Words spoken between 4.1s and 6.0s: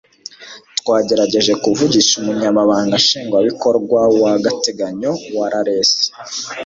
w'agatenganyo wa ralc